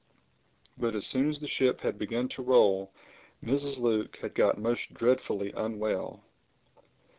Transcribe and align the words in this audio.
But 0.79 0.95
as 0.95 1.05
soon 1.05 1.29
as 1.29 1.39
the 1.39 1.47
ship 1.47 1.81
had 1.81 1.99
begun 1.99 2.27
to 2.29 2.41
roll 2.41 2.91
Mrs. 3.45 3.77
Luke 3.77 4.17
had 4.19 4.33
got 4.33 4.57
most 4.57 4.91
dreadfully 4.95 5.51
unwell. 5.55 6.23